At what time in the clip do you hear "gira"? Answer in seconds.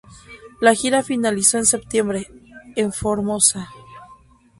0.73-1.03